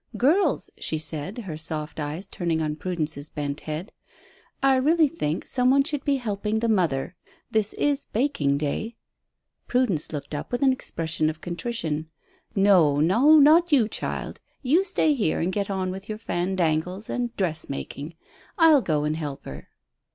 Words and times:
"Girls," 0.17 0.71
she 0.79 0.97
said, 0.97 1.37
her 1.37 1.55
soft 1.55 1.99
eyes 1.99 2.27
turning 2.27 2.59
on 2.59 2.75
Prudence's 2.75 3.29
bent 3.29 3.59
head, 3.59 3.91
"I 4.63 4.77
really 4.77 5.07
think 5.07 5.45
some 5.45 5.69
one 5.69 5.83
should 5.83 6.03
be 6.03 6.15
helping 6.15 6.57
the 6.57 6.67
mother. 6.67 7.15
This 7.51 7.75
is 7.75 8.05
baking 8.05 8.57
day." 8.57 8.95
Prudence 9.67 10.11
looked 10.11 10.33
up 10.33 10.51
with 10.51 10.63
an 10.63 10.73
expression 10.73 11.29
of 11.29 11.39
contrition. 11.39 12.09
"No 12.55 12.99
no, 12.99 13.37
not 13.37 13.71
you, 13.71 13.87
child. 13.87 14.41
You 14.63 14.83
stay 14.83 15.13
here 15.13 15.39
and 15.39 15.53
get 15.53 15.69
on 15.69 15.91
with 15.91 16.09
your 16.09 16.17
fandangles 16.17 17.07
and 17.07 17.35
dressmaking. 17.37 18.15
I'll 18.57 18.81
go 18.81 19.03
and 19.03 19.15
help 19.15 19.45
her." 19.45 19.69